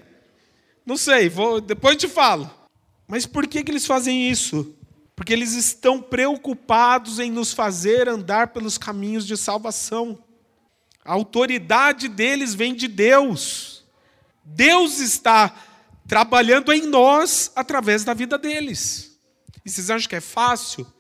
Não 0.86 0.98
sei, 0.98 1.28
vou, 1.28 1.60
depois 1.60 1.98
te 1.98 2.08
falo. 2.08 2.48
Mas 3.08 3.26
por 3.26 3.48
que, 3.48 3.64
que 3.64 3.72
eles 3.72 3.88
fazem 3.88 4.30
isso? 4.30 4.76
Porque 5.16 5.34
eles 5.34 5.54
estão 5.54 6.00
preocupados 6.00 7.18
em 7.18 7.32
nos 7.32 7.52
fazer 7.52 8.08
andar 8.08 8.50
pelos 8.50 8.78
caminhos 8.78 9.26
de 9.26 9.36
salvação. 9.36 10.24
A 11.06 11.14
autoridade 11.14 12.08
deles 12.08 12.56
vem 12.56 12.74
de 12.74 12.88
Deus. 12.88 13.86
Deus 14.44 15.00
está 15.00 15.56
trabalhando 16.08 16.74
em 16.74 16.88
nós 16.88 17.52
através 17.56 18.04
da 18.04 18.16
vida 18.16 18.40
deles. 18.40 19.20
E 19.64 19.70
vocês 19.70 19.92
acham 19.92 20.10
que 20.10 20.16
é 20.16 20.22
fácil? 20.22 20.92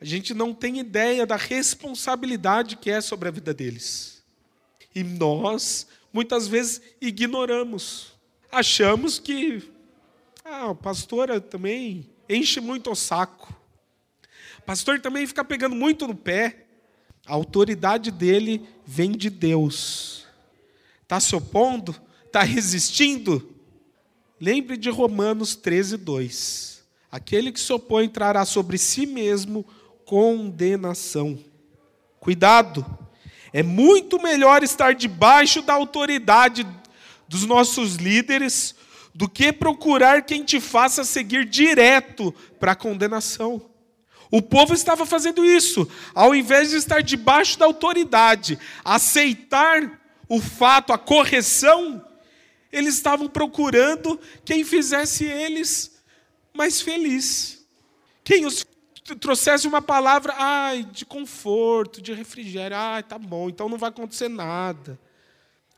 A 0.00 0.04
gente 0.04 0.32
não 0.32 0.54
tem 0.54 0.78
ideia 0.78 1.26
da 1.26 1.36
responsabilidade 1.36 2.76
que 2.76 2.90
é 2.90 3.02
sobre 3.02 3.28
a 3.28 3.32
vida 3.32 3.52
deles. 3.52 4.24
E 4.94 5.02
nós, 5.02 5.86
muitas 6.12 6.48
vezes, 6.48 6.80
ignoramos. 7.00 8.14
Achamos 8.50 9.18
que 9.18 9.62
ah, 10.44 10.70
a 10.70 10.74
pastora 10.74 11.40
também 11.40 12.10
enche 12.28 12.60
muito 12.60 12.90
o 12.90 12.94
saco. 12.94 13.54
O 14.58 14.62
pastor 14.62 15.00
também 15.00 15.26
fica 15.26 15.44
pegando 15.44 15.74
muito 15.74 16.06
no 16.06 16.14
pé. 16.14 16.66
A 17.26 17.32
autoridade 17.32 18.10
dele 18.10 18.66
vem 18.86 19.12
de 19.12 19.30
Deus. 19.30 20.26
Está 21.02 21.20
se 21.20 21.34
opondo? 21.34 21.94
Está 22.26 22.42
resistindo? 22.42 23.54
Lembre 24.40 24.76
de 24.76 24.90
Romanos 24.90 25.54
13, 25.54 25.96
2. 25.96 26.84
Aquele 27.10 27.52
que 27.52 27.60
se 27.60 27.72
opõe 27.72 28.08
trará 28.08 28.44
sobre 28.44 28.76
si 28.76 29.06
mesmo 29.06 29.64
condenação. 30.04 31.38
Cuidado! 32.18 32.84
É 33.52 33.62
muito 33.62 34.20
melhor 34.20 34.64
estar 34.64 34.94
debaixo 34.94 35.62
da 35.62 35.74
autoridade 35.74 36.66
dos 37.28 37.46
nossos 37.46 37.94
líderes 37.94 38.74
do 39.14 39.28
que 39.28 39.52
procurar 39.52 40.22
quem 40.22 40.42
te 40.42 40.60
faça 40.60 41.04
seguir 41.04 41.44
direto 41.44 42.34
para 42.58 42.72
a 42.72 42.76
condenação. 42.76 43.62
O 44.34 44.42
povo 44.42 44.74
estava 44.74 45.06
fazendo 45.06 45.44
isso, 45.44 45.88
ao 46.12 46.34
invés 46.34 46.70
de 46.70 46.76
estar 46.76 47.00
debaixo 47.04 47.56
da 47.56 47.66
autoridade, 47.66 48.58
aceitar 48.84 50.00
o 50.28 50.40
fato, 50.40 50.92
a 50.92 50.98
correção, 50.98 52.04
eles 52.72 52.96
estavam 52.96 53.28
procurando 53.28 54.18
quem 54.44 54.64
fizesse 54.64 55.24
eles 55.24 56.02
mais 56.52 56.80
felizes. 56.80 57.64
Quem 58.24 58.44
os 58.44 58.66
trouxesse 59.20 59.68
uma 59.68 59.80
palavra 59.80 60.34
ai, 60.36 60.82
de 60.82 61.06
conforto, 61.06 62.02
de 62.02 62.12
refrigério. 62.12 62.76
Ai, 62.76 63.04
tá 63.04 63.16
bom, 63.16 63.48
então 63.48 63.68
não 63.68 63.78
vai 63.78 63.90
acontecer 63.90 64.28
nada. 64.28 64.98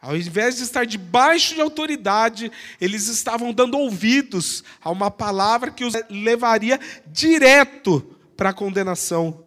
Ao 0.01 0.17
invés 0.17 0.57
de 0.57 0.63
estar 0.63 0.87
debaixo 0.87 1.55
de 1.55 1.61
autoridade, 1.61 2.51
eles 2.81 3.07
estavam 3.07 3.53
dando 3.53 3.77
ouvidos 3.77 4.65
a 4.81 4.91
uma 4.91 5.11
palavra 5.11 5.71
que 5.71 5.85
os 5.85 5.93
levaria 6.09 6.81
direto 7.07 8.16
para 8.37 8.51
a 8.51 8.55
condenação. 8.55 9.45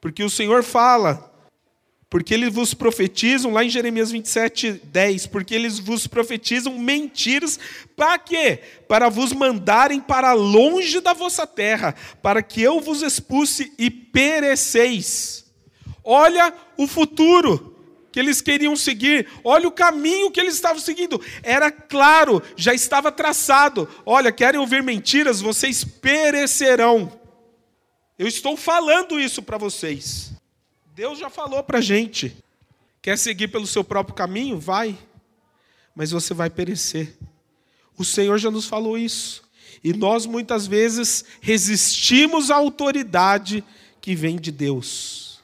Porque 0.00 0.22
o 0.22 0.30
Senhor 0.30 0.62
fala, 0.62 1.34
porque 2.14 2.32
eles 2.32 2.54
vos 2.54 2.74
profetizam, 2.74 3.52
lá 3.52 3.64
em 3.64 3.68
Jeremias 3.68 4.12
27, 4.12 4.82
10, 4.84 5.26
porque 5.26 5.54
eles 5.54 5.78
vos 5.78 6.06
profetizam 6.06 6.78
mentiras, 6.78 7.58
para 7.96 8.18
quê? 8.18 8.60
Para 8.86 9.08
vos 9.08 9.32
mandarem 9.32 10.00
para 10.00 10.32
longe 10.32 11.00
da 11.00 11.12
vossa 11.12 11.46
terra, 11.46 11.94
para 12.22 12.42
que 12.42 12.62
eu 12.62 12.80
vos 12.80 13.02
expulse 13.02 13.72
e 13.78 13.90
pereceis. 13.90 15.44
Olha 16.04 16.54
o 16.76 16.86
futuro 16.86 17.74
que 18.12 18.20
eles 18.20 18.40
queriam 18.40 18.76
seguir, 18.76 19.26
olha 19.42 19.66
o 19.66 19.72
caminho 19.72 20.30
que 20.30 20.38
eles 20.38 20.54
estavam 20.54 20.78
seguindo, 20.78 21.20
era 21.42 21.68
claro, 21.68 22.40
já 22.54 22.72
estava 22.72 23.10
traçado. 23.10 23.88
Olha, 24.06 24.30
querem 24.30 24.60
ouvir 24.60 24.84
mentiras, 24.84 25.40
vocês 25.40 25.82
perecerão. 25.82 27.23
Eu 28.18 28.28
estou 28.28 28.56
falando 28.56 29.18
isso 29.18 29.42
para 29.42 29.58
vocês. 29.58 30.32
Deus 30.94 31.18
já 31.18 31.28
falou 31.28 31.62
para 31.64 31.78
a 31.78 31.82
gente. 31.82 32.36
Quer 33.02 33.18
seguir 33.18 33.48
pelo 33.48 33.66
seu 33.66 33.82
próprio 33.82 34.14
caminho? 34.14 34.58
Vai. 34.58 34.96
Mas 35.94 36.12
você 36.12 36.32
vai 36.32 36.48
perecer. 36.48 37.16
O 37.98 38.04
Senhor 38.04 38.38
já 38.38 38.50
nos 38.50 38.66
falou 38.66 38.96
isso. 38.96 39.42
E 39.82 39.92
nós 39.92 40.26
muitas 40.26 40.66
vezes 40.66 41.24
resistimos 41.40 42.50
à 42.50 42.56
autoridade 42.56 43.64
que 44.00 44.14
vem 44.14 44.36
de 44.36 44.52
Deus. 44.52 45.40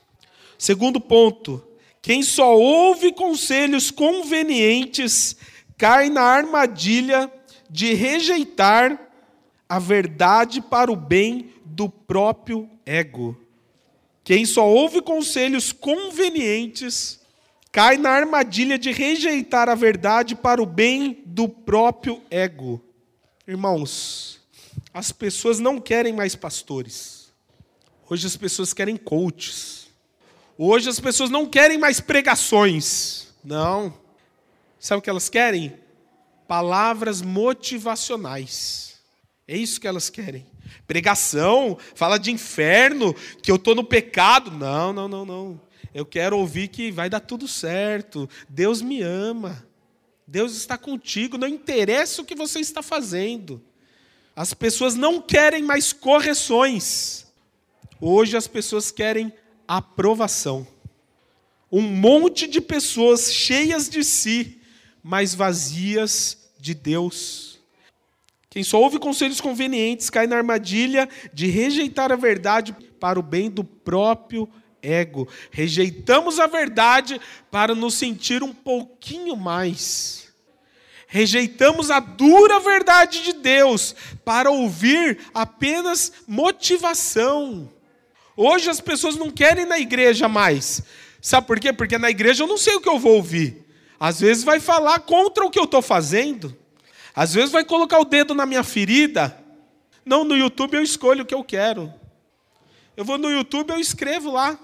Segundo 0.57 1.01
ponto, 1.01 1.63
quem 2.01 2.23
só 2.23 2.57
ouve 2.57 3.13
conselhos 3.13 3.91
convenientes 3.91 5.37
cai 5.77 6.09
na 6.09 6.23
armadilha 6.23 7.31
de 7.69 7.95
rejeitar 7.95 8.99
a 9.69 9.79
verdade 9.79 10.61
para 10.61 10.91
o 10.91 10.97
bem 10.97 11.51
do 11.71 11.89
próprio 11.89 12.69
ego. 12.85 13.39
Quem 14.25 14.45
só 14.45 14.69
ouve 14.69 15.01
conselhos 15.01 15.73
convenientes 15.73 17.21
cai 17.73 17.97
na 17.97 18.11
armadilha 18.11 18.79
de 18.79 18.91
rejeitar 18.91 19.69
a 19.69 19.75
verdade 19.75 20.35
para 20.35 20.63
o 20.63 20.67
bem 20.67 21.23
do 21.25 21.49
próprio 21.49 22.21
ego. 22.31 22.83
Irmãos, 23.47 24.41
as 24.93 25.13
pessoas 25.13 25.59
não 25.59 25.81
querem 25.81 26.13
mais 26.13 26.35
pastores. 26.35 27.33
Hoje 28.09 28.27
as 28.27 28.37
pessoas 28.37 28.73
querem 28.73 28.97
coaches. 28.97 29.89
Hoje 30.59 30.89
as 30.89 31.01
pessoas 31.01 31.31
não 31.31 31.47
querem 31.47 31.79
mais 31.79 32.01
pregações. 32.01 33.29
Não. 33.43 33.95
Sabe 34.79 34.99
o 34.99 35.03
que 35.03 35.11
elas 35.11 35.29
querem? 35.29 35.79
Palavras 36.49 37.23
motivacionais. 37.23 38.99
É 39.47 39.57
isso 39.57 39.81
que 39.81 39.87
elas 39.87 40.11
querem. 40.11 40.47
Pregação, 40.87 41.79
fala 41.95 42.19
de 42.19 42.31
inferno, 42.31 43.15
que 43.43 43.51
eu 43.51 43.57
estou 43.57 43.75
no 43.75 43.85
pecado. 43.85 44.51
Não, 44.51 44.93
não, 44.93 45.09
não, 45.09 45.25
não. 45.25 45.61
Eu 45.93 46.07
quero 46.07 46.39
ouvir 46.39 46.69
que 46.69 46.91
vai 46.91 47.11
dar 47.11 47.21
tudo 47.21 47.49
certo. 47.49 48.29
Deus 48.49 48.81
me 48.81 49.03
ama. 49.03 49.67
Deus 50.27 50.57
está 50.57 50.79
contigo. 50.79 51.37
Não 51.37 51.49
interessa 51.49 52.23
o 52.23 52.25
que 52.25 52.35
você 52.35 52.61
está 52.61 52.83
fazendo. 52.83 53.63
As 54.37 54.55
pessoas 54.55 54.95
não 54.95 55.21
querem 55.21 55.63
mais 55.63 55.93
correções. 55.93 57.27
Hoje 58.01 58.37
as 58.37 58.47
pessoas 58.47 58.91
querem 58.91 59.33
aprovação. 59.67 60.67
Um 61.71 61.83
monte 61.83 62.47
de 62.47 62.61
pessoas 62.61 63.33
cheias 63.33 63.89
de 63.89 64.03
si, 64.03 64.61
mas 65.03 65.35
vazias 65.35 66.51
de 66.59 66.75
Deus. 66.75 67.50
Quem 68.51 68.65
só 68.65 68.81
ouve 68.81 68.99
conselhos 68.99 69.41
convenientes 69.41 70.11
cai 70.11 70.27
na 70.27 70.37
armadilha 70.37 71.09
de 71.33 71.47
rejeitar 71.47 72.11
a 72.11 72.17
verdade 72.17 72.77
para 72.99 73.19
o 73.19 73.23
bem 73.23 73.49
do 73.49 73.63
próprio 73.63 74.49
ego. 74.83 75.29
Rejeitamos 75.53 76.41
a 76.41 76.49
verdade 76.49 77.21
para 77.49 77.77
nos 77.77 77.95
sentir 77.95 78.43
um 78.43 78.53
pouquinho 78.53 79.37
mais. 79.37 80.33
Rejeitamos 81.07 81.93
a 81.93 82.01
dura 82.01 82.59
verdade 82.59 83.23
de 83.23 83.35
Deus 83.35 83.95
para 84.25 84.51
ouvir 84.51 85.19
apenas 85.33 86.13
motivação. 86.27 87.73
Hoje 88.37 88.69
as 88.69 88.81
pessoas 88.81 89.15
não 89.15 89.31
querem 89.31 89.63
ir 89.63 89.69
na 89.69 89.79
igreja 89.79 90.29
mais. 90.29 90.83
Sabe 91.23 91.47
por 91.47 91.61
quê? 91.61 91.73
Porque 91.73 91.99
na 91.99 92.11
igreja 92.11 92.43
eu 92.43 92.49
não 92.49 92.59
sei 92.59 92.75
o 92.75 92.81
que 92.81 92.89
eu 92.89 92.99
vou 92.99 93.15
ouvir. 93.15 93.65
Às 93.99 94.19
vezes 94.21 94.43
vai 94.43 94.59
falar 94.59 94.99
contra 95.01 95.45
o 95.45 95.51
que 95.51 95.59
eu 95.59 95.65
estou 95.65 95.83
fazendo. 95.83 96.57
Às 97.15 97.35
vezes 97.35 97.51
vai 97.51 97.65
colocar 97.65 97.99
o 97.99 98.05
dedo 98.05 98.35
na 98.35 98.47
minha 98.47 98.63
ferida. 98.63 99.37
Não, 100.05 100.25
no 100.25 100.37
YouTube 100.37 100.75
eu 100.75 100.83
escolho 100.83 101.23
o 101.23 101.27
que 101.27 101.35
eu 101.35 101.45
quero. 101.45 101.93
Eu 102.97 103.05
vou 103.05 103.19
no 103.19 103.31
YouTube, 103.31 103.71
eu 103.71 103.79
escrevo 103.79 104.31
lá. 104.31 104.59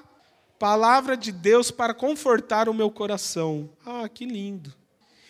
Palavra 0.58 1.16
de 1.16 1.32
Deus 1.32 1.70
para 1.70 1.92
confortar 1.92 2.68
o 2.68 2.74
meu 2.74 2.90
coração. 2.90 3.70
Ah, 3.84 4.08
que 4.08 4.24
lindo. 4.24 4.74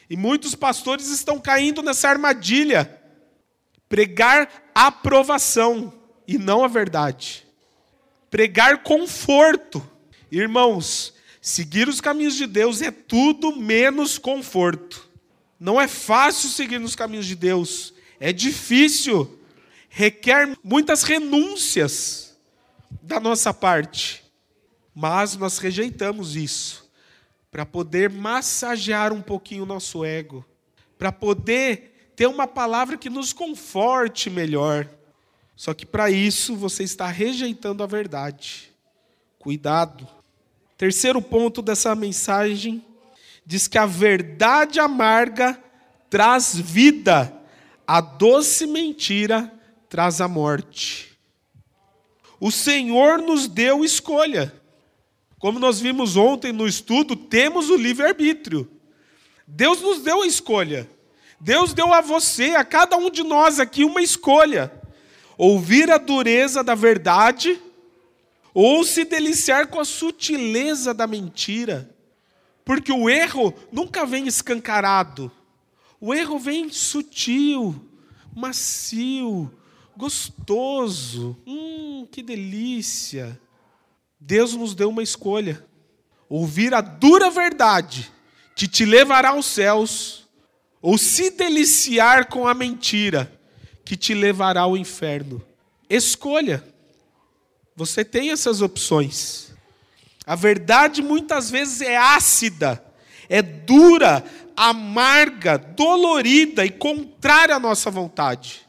E 0.09 0.17
muitos 0.17 0.55
pastores 0.55 1.09
estão 1.09 1.39
caindo 1.39 1.83
nessa 1.83 2.09
armadilha. 2.09 3.03
Pregar 3.89 4.71
aprovação 4.75 5.93
e 6.27 6.39
não 6.39 6.65
a 6.65 6.69
verdade. 6.69 7.47
Pregar 8.31 8.83
conforto. 8.83 9.85
Irmãos, 10.31 11.15
seguir 11.41 11.89
os 11.89 12.01
caminhos 12.01 12.35
de 12.35 12.47
Deus 12.47 12.83
é 12.83 12.91
tudo 12.91 13.57
menos 13.57 14.19
conforto. 14.19 15.06
Não 15.59 15.81
é 15.81 15.89
fácil 15.89 16.49
seguir 16.49 16.79
nos 16.79 16.95
caminhos 16.95 17.27
de 17.27 17.35
Deus, 17.35 17.95
é 18.21 18.33
difícil, 18.33 19.39
requer 19.89 20.57
muitas 20.63 21.03
renúncias 21.03 22.37
da 23.03 23.19
nossa 23.19 23.53
parte, 23.55 24.25
mas 24.95 25.37
nós 25.37 25.59
rejeitamos 25.59 26.37
isso 26.37 26.87
para 27.51 27.65
poder 27.65 28.11
massagear 28.11 29.13
um 29.13 29.23
pouquinho 29.23 29.63
o 29.63 29.67
nosso 29.67 30.05
ego, 30.05 30.45
para 30.99 31.11
poder 31.11 32.13
ter 32.15 32.27
uma 32.27 32.47
palavra 32.47 32.97
que 32.97 33.09
nos 33.09 33.33
conforte 33.33 34.29
melhor. 34.29 34.89
Só 35.55 35.73
que 35.73 35.87
para 35.87 36.11
isso 36.11 36.55
você 36.55 36.83
está 36.83 37.07
rejeitando 37.07 37.83
a 37.83 37.87
verdade. 37.87 38.71
Cuidado. 39.39 40.07
Terceiro 40.77 41.23
ponto 41.23 41.63
dessa 41.63 41.95
mensagem 41.95 42.85
diz 43.47 43.69
que 43.69 43.79
a 43.79 43.87
verdade 43.87 44.81
amarga 44.81 45.63
traz 46.11 46.59
vida, 46.59 47.33
a 47.87 48.01
doce 48.01 48.67
mentira 48.67 49.53
traz 49.89 50.21
a 50.21 50.27
morte. 50.27 51.17
O 52.41 52.51
Senhor 52.51 53.19
nos 53.19 53.47
deu 53.47 53.85
escolha. 53.85 54.53
Como 55.39 55.61
nós 55.61 55.81
vimos 55.81 56.17
ontem 56.17 56.53
no 56.53 56.67
estudo, 56.67 57.15
temos 57.15 57.71
o 57.71 57.77
livre-arbítrio. 57.77 58.69
Deus 59.47 59.81
nos 59.81 60.03
deu 60.03 60.23
a 60.23 60.27
escolha. 60.27 60.91
Deus 61.39 61.73
deu 61.73 61.95
a 61.95 62.01
você, 62.01 62.57
a 62.57 62.65
cada 62.65 62.97
um 62.97 63.11
de 63.11 63.23
nós 63.23 63.61
aqui, 63.61 63.85
uma 63.85 64.03
escolha: 64.03 64.73
ouvir 65.39 65.91
a 65.91 65.99
dureza 65.99 66.65
da 66.65 66.75
verdade 66.75 67.61
ou 68.53 68.83
se 68.83 69.05
deliciar 69.05 69.69
com 69.69 69.79
a 69.79 69.85
sutileza 69.85 70.93
da 70.93 71.07
mentira. 71.07 71.96
Porque 72.67 72.93
o 72.93 73.09
erro 73.09 73.55
nunca 73.71 74.05
vem 74.05 74.27
escancarado. 74.27 75.31
O 76.01 76.13
erro 76.13 76.37
vem 76.37 76.69
sutil, 76.69 77.81
macio, 78.35 79.55
gostoso. 79.97 81.37
Hum, 81.47 82.09
que 82.11 82.25
delícia. 82.25 83.41
Deus 84.19 84.53
nos 84.55 84.75
deu 84.75 84.89
uma 84.89 85.05
escolha. 85.05 85.65
Ouvir 86.29 86.75
a 86.75 86.81
dura 86.81 87.31
verdade 87.31 88.13
que 88.57 88.67
te 88.67 88.85
levará 88.85 89.29
aos 89.29 89.47
céus, 89.47 90.27
ou 90.83 90.99
se 90.99 91.31
deliciar 91.31 92.27
com 92.27 92.49
a 92.49 92.55
mentira 92.55 93.33
que 93.85 93.97
te 93.97 94.13
levará 94.13 94.63
ao 94.63 94.77
inferno. 94.77 95.41
Escolha. 95.89 96.65
Você 97.77 98.05
tem 98.05 98.33
essas 98.33 98.61
opções. 98.61 99.46
A 100.27 100.35
verdade 100.35 101.01
muitas 101.03 101.49
vezes 101.49 101.81
é 101.81 101.97
ácida, 101.97 102.85
é 103.29 103.41
dura, 103.41 104.25
amarga, 104.57 105.57
dolorida 105.57 106.67
e 106.67 106.71
contrária 106.71 107.55
à 107.55 107.61
nossa 107.61 107.91
vontade. 107.91 108.67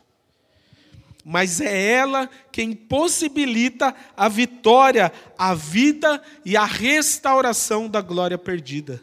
mas 1.30 1.60
é 1.60 1.92
ela 1.92 2.30
quem 2.54 2.74
possibilita 2.74 3.94
a 4.16 4.30
vitória, 4.30 5.12
a 5.38 5.54
vida 5.54 6.24
e 6.46 6.56
a 6.56 6.64
restauração 6.64 7.90
da 7.90 8.00
glória 8.00 8.38
perdida. 8.38 9.02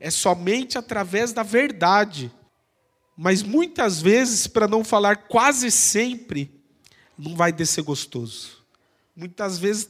É 0.00 0.10
somente 0.10 0.78
através 0.78 1.34
da 1.34 1.42
verdade. 1.42 2.32
Mas 3.14 3.42
muitas 3.42 4.00
vezes, 4.00 4.46
para 4.46 4.66
não 4.66 4.82
falar 4.82 5.28
quase 5.28 5.70
sempre, 5.70 6.50
não 7.18 7.36
vai 7.36 7.52
descer 7.52 7.84
gostoso. 7.84 8.64
Muitas 9.14 9.58
vezes 9.58 9.86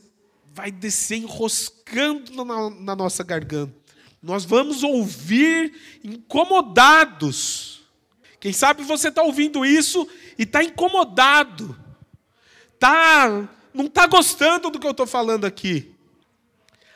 vai 0.52 0.70
descer 0.70 1.16
enroscando 1.16 2.44
na, 2.44 2.70
na 2.70 2.96
nossa 2.96 3.22
garganta. 3.22 3.74
Nós 4.22 4.44
vamos 4.44 4.82
ouvir 4.82 5.72
incomodados. 6.04 7.82
Quem 8.38 8.52
sabe 8.52 8.82
você 8.82 9.08
está 9.08 9.22
ouvindo 9.22 9.64
isso 9.64 10.06
e 10.38 10.42
está 10.42 10.62
incomodado. 10.62 11.78
Tá, 12.78 13.48
não 13.72 13.86
está 13.86 14.06
gostando 14.06 14.70
do 14.70 14.78
que 14.78 14.86
eu 14.86 14.90
estou 14.90 15.06
falando 15.06 15.44
aqui. 15.44 15.94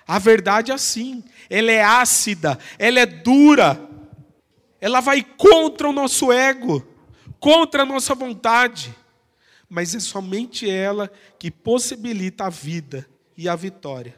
A 0.07 0.19
verdade 0.19 0.71
é 0.71 0.75
assim. 0.75 1.23
Ela 1.49 1.71
é 1.71 1.83
ácida, 1.83 2.59
ela 2.79 3.01
é 3.01 3.07
dura. 3.07 3.89
Ela 4.81 5.01
vai 5.01 5.23
contra 5.23 5.89
o 5.89 5.93
nosso 5.93 6.31
ego, 6.31 6.87
contra 7.39 7.83
a 7.83 7.87
nossa 7.87 8.15
vontade. 8.15 8.95
Mas 9.69 9.95
é 9.95 10.01
somente 10.01 10.69
ela 10.69 11.11
que 11.39 11.51
possibilita 11.51 12.45
a 12.45 12.51
vida 12.51 13.09
e 13.37 13.49
a 13.49 13.57
vitória. 13.57 14.17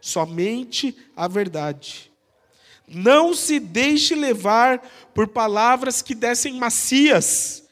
Somente 0.00 0.96
a 1.16 1.28
verdade. 1.28 2.10
Não 2.88 3.34
se 3.34 3.58
deixe 3.58 4.14
levar 4.14 4.78
por 5.14 5.28
palavras 5.28 6.02
que 6.02 6.14
descem 6.14 6.54
macias, 6.54 7.64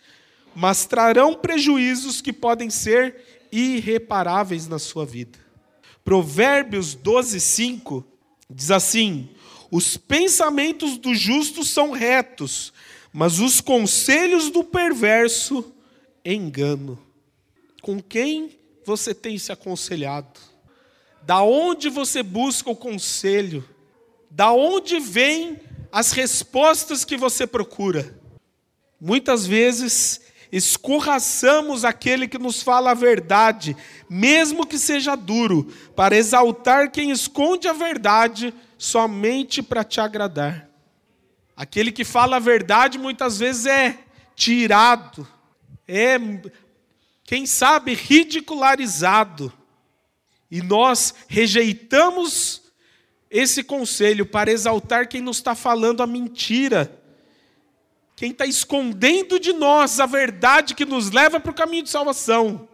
mas 0.55 0.87
trarão 0.87 1.35
prejuízos 1.35 2.20
que 2.20 2.33
podem 2.33 2.70
ser 2.70 3.46
irreparáveis 3.53 4.66
na 4.66 4.79
sua 4.79 5.05
vida. 5.05 5.38
Provérbios 6.05 6.94
12, 6.94 7.40
5 7.40 8.05
diz 8.49 8.70
assim: 8.70 9.29
Os 9.70 9.96
pensamentos 9.96 10.96
do 10.96 11.14
justo 11.14 11.64
são 11.64 11.90
retos, 11.90 12.73
mas 13.12 13.38
os 13.38 13.61
conselhos 13.61 14.51
do 14.51 14.64
perverso 14.64 15.73
engano. 16.25 16.99
Com 17.83 18.01
quem 18.01 18.59
você 18.85 19.14
tem 19.14 19.38
se 19.38 19.53
aconselhado? 19.53 20.50
Da 21.23 21.43
onde 21.43 21.89
você 21.89 22.23
busca 22.23 22.71
o 22.71 22.77
conselho? 22.77 23.69
Da 24.31 24.53
onde 24.53 24.99
vêm 24.99 25.61
as 25.93 26.13
respostas 26.13 27.05
que 27.05 27.17
você 27.17 27.47
procura? 27.47 28.19
Muitas 29.01 29.47
vezes 29.47 30.21
escorraçamos 30.53 31.85
aquele 31.85 32.27
que 32.27 32.39
nos 32.39 32.63
fala 32.63 32.91
a 32.91 32.95
verdade, 32.95 33.77
mesmo 34.09 34.67
que 34.67 34.79
seja 34.79 35.15
duro, 35.15 35.73
para 35.95 36.17
exaltar 36.17 36.91
quem 36.91 37.11
esconde 37.11 37.69
a 37.69 37.73
verdade 37.73 38.53
somente 38.77 39.63
para 39.63 39.85
te 39.85 40.01
agradar. 40.01 40.69
Aquele 41.57 41.93
que 41.93 42.05
fala 42.05 42.37
a 42.37 42.41
verdade 42.41 42.99
muitas 42.99 43.39
vezes 43.39 43.67
é 43.67 43.99
tirado, 44.35 45.27
é, 45.87 46.19
quem 47.25 47.47
sabe, 47.47 47.95
ridicularizado. 47.95 49.53
E 50.51 50.61
nós 50.61 51.15
rejeitamos 51.29 52.63
esse 53.31 53.63
conselho 53.63 54.27
para 54.27 54.51
exaltar 54.51 55.07
quem 55.07 55.21
nos 55.21 55.37
está 55.37 55.55
falando 55.55 56.03
a 56.03 56.07
mentira, 56.07 57.01
quem 58.17 58.33
está 58.33 58.45
escondendo 58.45 59.39
de 59.39 59.53
nós 59.53 60.01
a 60.01 60.07
verdade 60.07 60.75
que 60.75 60.85
nos 60.85 61.11
leva 61.11 61.39
para 61.39 61.53
o 61.53 61.55
caminho 61.55 61.85
de 61.85 61.91
salvação, 61.91 62.69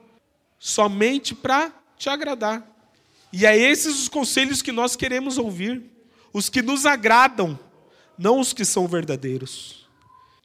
somente 0.59 1.35
para 1.35 1.71
te 1.99 2.09
agradar. 2.09 2.67
E 3.33 3.45
é 3.45 3.57
esses 3.57 4.01
os 4.01 4.09
conselhos 4.09 4.63
que 4.63 4.73
nós 4.73 4.97
queremos 4.97 5.37
ouvir, 5.37 5.85
os 6.33 6.49
que 6.49 6.63
nos 6.63 6.87
agradam, 6.87 7.59
não 8.19 8.41
os 8.41 8.55
que 8.55 8.65
são 8.65 8.89
verdadeiros. 8.89 9.87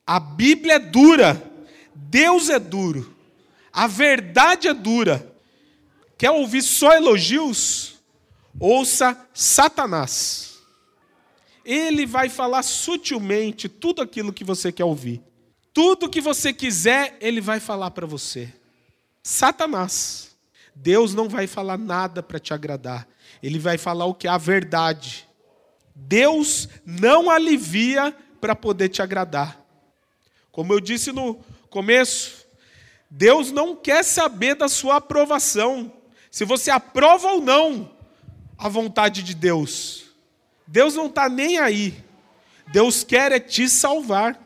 A 0.06 0.20
Bíblia 0.20 0.74
é 0.74 0.80
dura, 0.80 1.41
Deus 1.96 2.50
é 2.50 2.60
duro, 2.60 3.15
a 3.72 3.88
verdade 3.88 4.67
é 4.67 4.74
dura. 4.74 5.31
Quer 6.21 6.29
ouvir 6.29 6.62
só 6.62 6.93
elogios? 6.93 7.95
Ouça 8.60 9.27
Satanás. 9.34 10.60
Ele 11.65 12.05
vai 12.05 12.29
falar 12.29 12.62
sutilmente 12.62 13.67
tudo 13.67 14.03
aquilo 14.03 14.31
que 14.31 14.43
você 14.43 14.71
quer 14.71 14.84
ouvir. 14.84 15.19
Tudo 15.73 16.07
que 16.07 16.21
você 16.21 16.53
quiser, 16.53 17.17
ele 17.19 17.41
vai 17.41 17.60
falar 17.60 17.89
para 17.89 18.05
você. 18.05 18.53
Satanás. 19.23 20.38
Deus 20.75 21.15
não 21.15 21.27
vai 21.27 21.47
falar 21.47 21.79
nada 21.79 22.21
para 22.21 22.38
te 22.38 22.53
agradar. 22.53 23.07
Ele 23.41 23.57
vai 23.57 23.79
falar 23.79 24.05
o 24.05 24.13
que 24.13 24.27
é 24.27 24.29
a 24.29 24.38
verdade. 24.38 25.27
Deus 25.95 26.69
não 26.86 27.31
alivia 27.31 28.15
para 28.39 28.55
poder 28.55 28.89
te 28.89 29.01
agradar. 29.01 29.60
Como 30.51 30.71
eu 30.71 30.79
disse 30.79 31.12
no 31.12 31.43
começo, 31.67 32.45
Deus 33.10 33.51
não 33.51 33.75
quer 33.75 34.03
saber 34.03 34.53
da 34.53 34.69
sua 34.69 34.97
aprovação 34.97 35.99
se 36.32 36.46
você 36.46 36.72
aprova 36.72 37.34
ou 37.34 37.41
não 37.41 37.91
a 38.58 38.70
vontade 38.70 39.22
de 39.22 39.36
Deus. 39.36 40.06
Deus 40.65 40.96
não 40.96 41.08
está 41.08 41.28
nem 41.28 41.60
aí. 41.60 41.94
Deus 42.72 43.04
quer 43.04 43.34
é 43.34 43.39
te 43.39 43.67
salvar. 43.67 44.39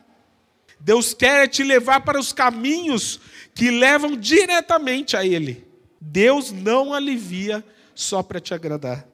Deus 0.80 1.14
quer 1.14 1.44
é 1.44 1.48
te 1.48 1.62
levar 1.62 2.00
para 2.00 2.18
os 2.18 2.32
caminhos 2.32 3.20
que 3.54 3.70
levam 3.70 4.16
diretamente 4.16 5.16
a 5.16 5.24
Ele. 5.24 5.64
Deus 6.00 6.50
não 6.50 6.92
alivia 6.92 7.64
só 7.94 8.20
para 8.20 8.40
te 8.40 8.52
agradar. 8.52 9.06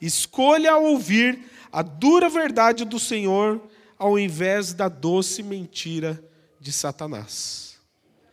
Escolha 0.00 0.76
ouvir 0.76 1.48
a 1.72 1.80
dura 1.80 2.28
verdade 2.28 2.84
do 2.84 2.98
Senhor 2.98 3.62
ao 3.96 4.18
invés 4.18 4.72
da 4.72 4.88
doce 4.88 5.44
mentira 5.44 6.22
de 6.58 6.72
Satanás. 6.72 7.76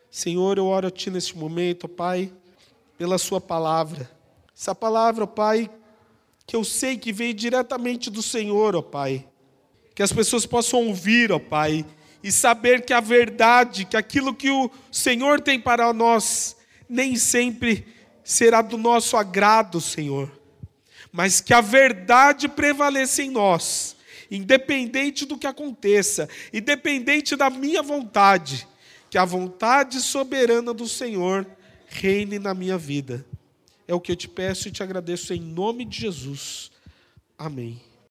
Senhor, 0.09 0.57
eu 0.57 0.65
oro 0.65 0.87
a 0.87 0.91
Ti 0.91 1.11
neste 1.11 1.37
momento, 1.37 1.87
Pai 1.87 2.31
pela 2.97 3.17
Sua 3.17 3.39
palavra. 3.39 4.09
Essa 4.57 4.73
palavra, 4.73 5.23
ó 5.23 5.27
Pai, 5.27 5.69
que 6.45 6.55
eu 6.55 6.63
sei 6.63 6.97
que 6.97 7.13
veio 7.13 7.33
diretamente 7.33 8.09
do 8.09 8.23
Senhor, 8.23 8.75
ó 8.75 8.81
Pai. 8.81 9.27
Que 9.93 10.01
as 10.01 10.11
pessoas 10.11 10.45
possam 10.45 10.87
ouvir, 10.87 11.31
ó 11.31 11.39
Pai, 11.39 11.85
e 12.23 12.31
saber 12.31 12.83
que 12.83 12.93
a 12.93 12.99
verdade, 12.99 13.85
que 13.85 13.95
aquilo 13.95 14.33
que 14.33 14.49
o 14.49 14.71
Senhor 14.91 15.39
tem 15.39 15.59
para 15.59 15.93
nós, 15.93 16.57
nem 16.89 17.15
sempre 17.15 17.85
será 18.23 18.61
do 18.61 18.77
nosso 18.77 19.15
agrado, 19.15 19.79
Senhor. 19.79 20.31
Mas 21.11 21.39
que 21.39 21.53
a 21.53 21.61
verdade 21.61 22.47
prevaleça 22.47 23.21
em 23.21 23.29
nós, 23.29 23.95
independente 24.29 25.25
do 25.25 25.37
que 25.37 25.47
aconteça, 25.47 26.27
independente 26.51 27.35
da 27.35 27.49
minha 27.49 27.81
vontade, 27.81 28.67
que 29.09 29.17
a 29.17 29.25
vontade 29.25 30.01
soberana 30.01 30.73
do 30.73 30.87
Senhor 30.87 31.45
reine 31.99 32.37
na 32.37 32.53
minha 32.53 32.77
vida. 32.77 33.25
É 33.87 33.93
o 33.93 34.01
que 34.01 34.11
eu 34.11 34.15
te 34.15 34.27
peço 34.27 34.67
e 34.67 34.71
te 34.71 34.83
agradeço 34.83 35.33
em 35.33 35.39
nome 35.39 35.85
de 35.85 36.01
Jesus. 36.01 36.71
Amém. 37.37 37.81